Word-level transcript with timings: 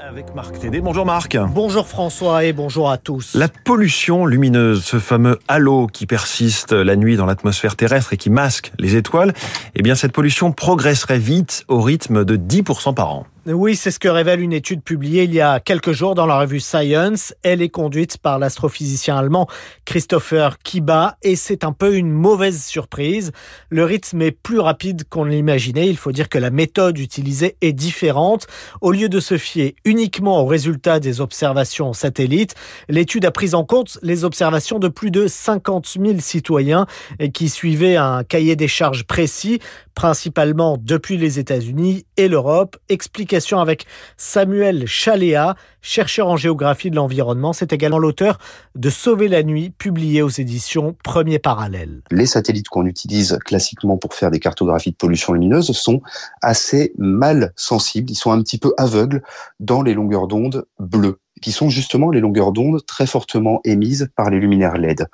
Avec 0.00 0.34
Marc 0.34 0.58
Tédé. 0.58 0.80
Bonjour 0.80 1.06
Marc. 1.06 1.36
Bonjour 1.36 1.86
François 1.86 2.44
et 2.44 2.52
bonjour 2.52 2.90
à 2.90 2.98
tous. 2.98 3.34
La 3.34 3.48
pollution 3.48 4.26
lumineuse, 4.26 4.84
ce 4.84 4.98
fameux 4.98 5.38
halo 5.48 5.86
qui 5.86 6.06
persiste 6.06 6.72
la 6.72 6.96
nuit 6.96 7.16
dans 7.16 7.26
l'atmosphère 7.26 7.76
terrestre 7.76 8.12
et 8.12 8.16
qui 8.16 8.30
masque 8.30 8.72
les 8.78 8.96
étoiles, 8.96 9.32
eh 9.74 9.82
bien 9.82 9.94
cette 9.94 10.12
pollution 10.12 10.52
progresserait 10.52 11.18
vite 11.18 11.64
au 11.68 11.80
rythme 11.80 12.24
de 12.24 12.36
10% 12.36 12.94
par 12.94 13.10
an. 13.10 13.26
Oui, 13.44 13.74
c'est 13.74 13.90
ce 13.90 13.98
que 13.98 14.06
révèle 14.06 14.40
une 14.40 14.52
étude 14.52 14.84
publiée 14.84 15.24
il 15.24 15.34
y 15.34 15.40
a 15.40 15.58
quelques 15.58 15.90
jours 15.90 16.14
dans 16.14 16.26
la 16.26 16.38
revue 16.38 16.60
Science. 16.60 17.34
Elle 17.42 17.60
est 17.60 17.70
conduite 17.70 18.18
par 18.18 18.38
l'astrophysicien 18.38 19.16
allemand 19.16 19.48
Christopher 19.84 20.58
Kiba 20.58 21.16
et 21.22 21.34
c'est 21.34 21.64
un 21.64 21.72
peu 21.72 21.96
une 21.96 22.12
mauvaise 22.12 22.62
surprise. 22.62 23.32
Le 23.68 23.82
rythme 23.82 24.22
est 24.22 24.30
plus 24.30 24.60
rapide 24.60 25.08
qu'on 25.08 25.24
l'imaginait. 25.24 25.88
Il 25.88 25.96
faut 25.96 26.12
dire 26.12 26.28
que 26.28 26.38
la 26.38 26.50
méthode 26.50 27.00
utilisée 27.00 27.56
est 27.62 27.72
différente. 27.72 28.46
Au 28.80 28.92
lieu 28.92 29.08
de 29.08 29.18
se 29.18 29.36
fier 29.36 29.74
uniquement 29.84 30.40
aux 30.40 30.46
résultats 30.46 31.00
des 31.00 31.20
observations 31.20 31.92
satellites, 31.94 32.54
l'étude 32.88 33.24
a 33.24 33.32
pris 33.32 33.54
en 33.54 33.64
compte 33.64 33.98
les 34.02 34.22
observations 34.22 34.78
de 34.78 34.86
plus 34.86 35.10
de 35.10 35.26
50 35.26 35.96
000 36.00 36.20
citoyens 36.20 36.86
qui 37.34 37.48
suivaient 37.48 37.96
un 37.96 38.22
cahier 38.22 38.54
des 38.54 38.68
charges 38.68 39.02
précis, 39.02 39.58
principalement 39.96 40.78
depuis 40.80 41.16
les 41.16 41.40
États-Unis 41.40 42.06
et 42.16 42.28
l'Europe. 42.28 42.76
Explique 42.88 43.31
avec 43.60 43.86
Samuel 44.18 44.86
Chaléa, 44.86 45.56
chercheur 45.80 46.28
en 46.28 46.36
géographie 46.36 46.90
de 46.90 46.96
l'environnement. 46.96 47.54
C'est 47.54 47.72
également 47.72 47.98
l'auteur 47.98 48.38
de 48.74 48.90
Sauver 48.90 49.28
la 49.28 49.42
nuit, 49.42 49.70
publié 49.70 50.20
aux 50.20 50.28
éditions 50.28 50.94
Premier 51.02 51.38
Parallèle. 51.38 52.02
Les 52.10 52.26
satellites 52.26 52.68
qu'on 52.68 52.84
utilise 52.84 53.38
classiquement 53.44 53.96
pour 53.96 54.12
faire 54.12 54.30
des 54.30 54.38
cartographies 54.38 54.90
de 54.90 54.96
pollution 54.96 55.32
lumineuse 55.32 55.72
sont 55.72 56.02
assez 56.42 56.92
mal 56.98 57.52
sensibles. 57.56 58.10
Ils 58.10 58.16
sont 58.16 58.32
un 58.32 58.42
petit 58.42 58.58
peu 58.58 58.74
aveugles 58.76 59.22
dans 59.60 59.82
les 59.82 59.94
longueurs 59.94 60.26
d'onde 60.26 60.66
bleues 60.78 61.18
qui 61.40 61.52
sont 61.52 61.70
justement 61.70 62.10
les 62.10 62.20
longueurs 62.20 62.52
d'onde 62.52 62.84
très 62.86 63.06
fortement 63.06 63.60
émises 63.64 64.10
par 64.14 64.30
les 64.30 64.38
luminaires 64.38 64.76
LED. 64.76 65.06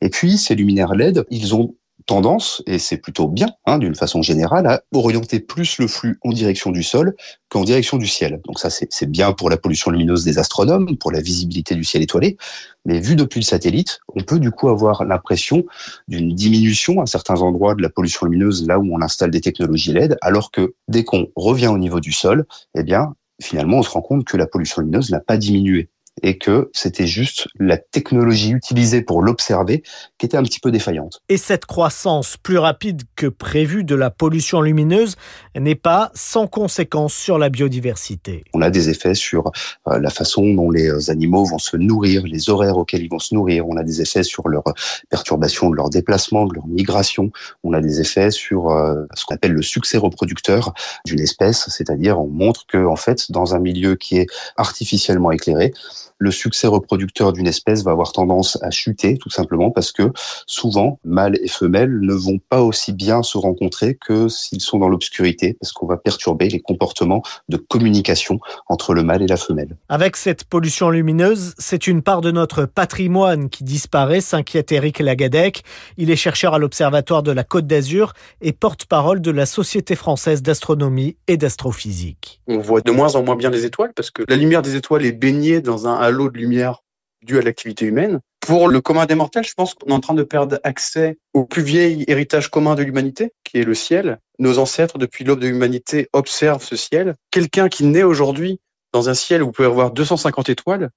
Et 0.00 0.08
puis, 0.08 0.36
ces 0.36 0.56
luminaires 0.56 0.94
LED, 0.94 1.24
ils 1.30 1.54
ont 1.54 1.76
tendance, 2.06 2.62
et 2.66 2.78
c'est 2.78 2.96
plutôt 2.96 3.28
bien, 3.28 3.48
hein, 3.66 3.78
d'une 3.78 3.94
façon 3.94 4.22
générale, 4.22 4.66
à 4.66 4.82
orienter 4.94 5.40
plus 5.40 5.78
le 5.78 5.88
flux 5.88 6.18
en 6.22 6.30
direction 6.30 6.70
du 6.70 6.82
sol 6.82 7.14
qu'en 7.48 7.64
direction 7.64 7.96
du 7.96 8.06
ciel. 8.06 8.40
Donc 8.46 8.58
ça, 8.58 8.70
c'est 8.70 9.10
bien 9.10 9.32
pour 9.32 9.50
la 9.50 9.56
pollution 9.56 9.90
lumineuse 9.90 10.24
des 10.24 10.38
astronomes, 10.38 10.96
pour 10.98 11.12
la 11.12 11.20
visibilité 11.20 11.74
du 11.74 11.84
ciel 11.84 12.02
étoilé, 12.02 12.36
mais 12.84 13.00
vu 13.00 13.16
depuis 13.16 13.40
le 13.40 13.44
satellite, 13.44 14.00
on 14.14 14.22
peut 14.22 14.38
du 14.38 14.50
coup 14.50 14.68
avoir 14.68 15.04
l'impression 15.04 15.64
d'une 16.08 16.34
diminution 16.34 17.00
à 17.00 17.06
certains 17.06 17.42
endroits 17.42 17.74
de 17.74 17.82
la 17.82 17.90
pollution 17.90 18.26
lumineuse 18.26 18.66
là 18.66 18.78
où 18.78 18.88
on 18.94 19.02
installe 19.02 19.30
des 19.30 19.40
technologies 19.40 19.92
LED, 19.92 20.16
alors 20.22 20.50
que 20.50 20.74
dès 20.88 21.04
qu'on 21.04 21.26
revient 21.34 21.68
au 21.68 21.78
niveau 21.78 22.00
du 22.00 22.12
sol, 22.12 22.46
eh 22.78 22.82
bien, 22.82 23.14
finalement, 23.42 23.78
on 23.78 23.82
se 23.82 23.90
rend 23.90 24.02
compte 24.02 24.24
que 24.24 24.36
la 24.36 24.46
pollution 24.46 24.80
lumineuse 24.80 25.10
n'a 25.10 25.20
pas 25.20 25.36
diminué 25.36 25.90
et 26.22 26.38
que 26.38 26.70
c'était 26.72 27.06
juste 27.06 27.48
la 27.58 27.76
technologie 27.76 28.50
utilisée 28.50 29.02
pour 29.02 29.22
l'observer 29.22 29.82
qui 30.18 30.26
était 30.26 30.36
un 30.36 30.42
petit 30.42 30.60
peu 30.60 30.70
défaillante. 30.70 31.20
Et 31.28 31.36
cette 31.36 31.66
croissance 31.66 32.36
plus 32.36 32.58
rapide 32.58 33.02
que 33.16 33.26
prévue 33.26 33.84
de 33.84 33.94
la 33.94 34.10
pollution 34.10 34.60
lumineuse 34.60 35.16
n'est 35.54 35.74
pas 35.74 36.10
sans 36.14 36.46
conséquence 36.46 37.14
sur 37.14 37.38
la 37.38 37.48
biodiversité. 37.48 38.44
On 38.54 38.62
a 38.62 38.70
des 38.70 38.88
effets 38.88 39.14
sur 39.14 39.52
euh, 39.88 39.98
la 39.98 40.10
façon 40.10 40.54
dont 40.54 40.70
les 40.70 40.88
euh, 40.88 41.10
animaux 41.10 41.44
vont 41.44 41.58
se 41.58 41.76
nourrir, 41.76 42.22
les 42.24 42.48
horaires 42.50 42.78
auxquels 42.78 43.02
ils 43.02 43.10
vont 43.10 43.18
se 43.18 43.34
nourrir. 43.34 43.68
On 43.68 43.76
a 43.76 43.82
des 43.82 44.00
effets 44.00 44.22
sur 44.22 44.48
leur 44.48 44.64
perturbation 45.10 45.70
de 45.70 45.76
leur 45.76 45.90
déplacement, 45.90 46.46
de 46.46 46.54
leur 46.54 46.66
migration. 46.66 47.30
On 47.62 47.72
a 47.72 47.80
des 47.80 48.00
effets 48.00 48.30
sur 48.30 48.70
euh, 48.70 49.04
ce 49.14 49.24
qu'on 49.24 49.34
appelle 49.34 49.52
le 49.52 49.62
succès 49.62 49.98
reproducteur 49.98 50.72
d'une 51.04 51.20
espèce, 51.20 51.68
c'est-à-dire 51.68 52.18
on 52.18 52.28
montre 52.28 52.66
que 52.66 52.84
en 52.84 52.96
fait 52.96 53.30
dans 53.30 53.54
un 53.54 53.58
milieu 53.58 53.96
qui 53.96 54.18
est 54.18 54.26
artificiellement 54.56 55.30
éclairé, 55.30 55.72
le 56.18 56.30
succès 56.30 56.66
reproducteur 56.66 57.32
d'une 57.32 57.46
espèce 57.46 57.84
va 57.84 57.92
avoir 57.92 58.12
tendance 58.12 58.58
à 58.62 58.70
chuter, 58.70 59.18
tout 59.18 59.30
simplement 59.30 59.70
parce 59.70 59.92
que 59.92 60.12
souvent, 60.46 60.98
mâles 61.04 61.38
et 61.42 61.48
femelles 61.48 62.00
ne 62.00 62.14
vont 62.14 62.38
pas 62.48 62.62
aussi 62.62 62.92
bien 62.92 63.22
se 63.22 63.38
rencontrer 63.38 63.94
que 63.94 64.28
s'ils 64.28 64.60
sont 64.60 64.78
dans 64.78 64.88
l'obscurité, 64.88 65.56
parce 65.60 65.72
qu'on 65.72 65.86
va 65.86 65.96
perturber 65.96 66.48
les 66.48 66.60
comportements 66.60 67.22
de 67.48 67.56
communication 67.56 68.38
entre 68.68 68.94
le 68.94 69.02
mâle 69.02 69.22
et 69.22 69.26
la 69.26 69.36
femelle. 69.36 69.76
Avec 69.88 70.16
cette 70.16 70.44
pollution 70.44 70.90
lumineuse, 70.90 71.54
c'est 71.58 71.86
une 71.86 72.02
part 72.02 72.20
de 72.20 72.30
notre 72.30 72.64
patrimoine 72.64 73.48
qui 73.48 73.64
disparaît, 73.64 74.20
s'inquiète 74.20 74.72
Eric 74.72 74.98
Lagadec. 74.98 75.62
Il 75.96 76.10
est 76.10 76.16
chercheur 76.16 76.54
à 76.54 76.58
l'Observatoire 76.58 77.22
de 77.22 77.32
la 77.32 77.44
Côte 77.44 77.66
d'Azur 77.66 78.12
et 78.40 78.52
porte-parole 78.52 79.20
de 79.20 79.30
la 79.30 79.46
Société 79.46 79.96
française 79.96 80.42
d'astronomie 80.42 81.16
et 81.28 81.36
d'astrophysique. 81.36 82.40
On 82.46 82.58
voit 82.58 82.80
de 82.80 82.90
moins 82.90 83.14
en 83.14 83.22
moins 83.22 83.36
bien 83.36 83.50
les 83.50 83.64
étoiles 83.64 83.92
parce 83.94 84.10
que 84.10 84.22
la 84.28 84.36
lumière 84.36 84.62
des 84.62 84.76
étoiles 84.76 85.04
est 85.04 85.12
baignée 85.12 85.60
dans 85.60 85.86
un 85.86 85.95
halo 85.96 86.30
de 86.30 86.38
lumière 86.38 86.82
dû 87.22 87.38
à 87.38 87.42
l'activité 87.42 87.86
humaine. 87.86 88.20
Pour 88.40 88.68
le 88.68 88.80
commun 88.80 89.06
des 89.06 89.16
mortels, 89.16 89.44
je 89.44 89.54
pense 89.54 89.74
qu'on 89.74 89.88
est 89.88 89.92
en 89.92 90.00
train 90.00 90.14
de 90.14 90.22
perdre 90.22 90.60
accès 90.62 91.18
au 91.34 91.44
plus 91.44 91.62
vieil 91.62 92.04
héritage 92.06 92.48
commun 92.48 92.76
de 92.76 92.82
l'humanité, 92.84 93.32
qui 93.42 93.58
est 93.58 93.64
le 93.64 93.74
ciel. 93.74 94.20
Nos 94.38 94.58
ancêtres, 94.58 94.98
depuis 94.98 95.24
l'aube 95.24 95.40
de 95.40 95.48
l'humanité, 95.48 96.08
observent 96.12 96.62
ce 96.62 96.76
ciel. 96.76 97.16
Quelqu'un 97.32 97.68
qui 97.68 97.84
naît 97.84 98.04
aujourd'hui 98.04 98.60
dans 98.92 99.08
un 99.08 99.14
ciel 99.14 99.42
où 99.42 99.46
vous 99.46 99.52
pouvez 99.52 99.66
avoir 99.66 99.90
250 99.90 100.48
étoiles, 100.48 100.90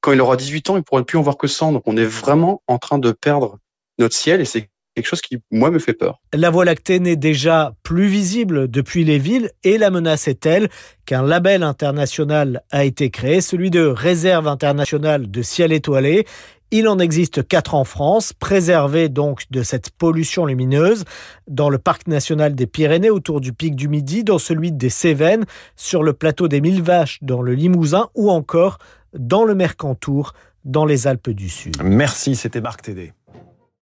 quand 0.00 0.12
il 0.12 0.20
aura 0.20 0.36
18 0.36 0.70
ans, 0.70 0.74
il 0.74 0.80
ne 0.80 0.82
pourra 0.82 1.04
plus 1.04 1.18
en 1.18 1.22
voir 1.22 1.36
que 1.36 1.46
100. 1.46 1.72
Donc 1.72 1.82
on 1.86 1.96
est 1.96 2.04
vraiment 2.04 2.62
en 2.66 2.78
train 2.78 2.98
de 2.98 3.12
perdre 3.12 3.58
notre 3.98 4.14
ciel 4.14 4.40
et 4.40 4.44
c'est 4.44 4.68
quelque 4.96 5.06
chose 5.06 5.20
qui, 5.20 5.38
moi, 5.50 5.70
me 5.70 5.78
fait 5.78 5.92
peur. 5.92 6.20
La 6.32 6.50
Voie 6.50 6.64
lactée 6.64 6.98
n'est 6.98 7.16
déjà 7.16 7.74
plus 7.82 8.08
visible 8.08 8.68
depuis 8.68 9.04
les 9.04 9.18
villes 9.18 9.50
et 9.62 9.78
la 9.78 9.90
menace 9.90 10.26
est 10.26 10.40
telle 10.40 10.68
qu'un 11.04 11.22
label 11.22 11.62
international 11.62 12.62
a 12.70 12.84
été 12.84 13.10
créé, 13.10 13.40
celui 13.40 13.70
de 13.70 13.82
Réserve 13.82 14.48
internationale 14.48 15.30
de 15.30 15.42
ciel 15.42 15.72
étoilé. 15.72 16.26
Il 16.72 16.88
en 16.88 16.98
existe 16.98 17.46
quatre 17.46 17.74
en 17.74 17.84
France, 17.84 18.32
préservés 18.32 19.08
donc 19.08 19.44
de 19.50 19.62
cette 19.62 19.90
pollution 19.90 20.46
lumineuse, 20.46 21.04
dans 21.46 21.70
le 21.70 21.78
parc 21.78 22.08
national 22.08 22.56
des 22.56 22.66
Pyrénées 22.66 23.10
autour 23.10 23.40
du 23.40 23.52
pic 23.52 23.76
du 23.76 23.86
Midi, 23.88 24.24
dans 24.24 24.38
celui 24.38 24.72
des 24.72 24.90
Cévennes, 24.90 25.44
sur 25.76 26.02
le 26.02 26.12
plateau 26.12 26.48
des 26.48 26.60
Mille 26.60 26.82
Vaches 26.82 27.18
dans 27.22 27.42
le 27.42 27.52
Limousin 27.52 28.08
ou 28.14 28.30
encore 28.30 28.78
dans 29.16 29.44
le 29.44 29.54
Mercantour 29.54 30.32
dans 30.64 30.84
les 30.84 31.06
Alpes 31.06 31.30
du 31.30 31.48
Sud. 31.48 31.76
Merci, 31.84 32.34
c'était 32.34 32.60
Marc 32.60 32.82
Tédé. 32.82 33.12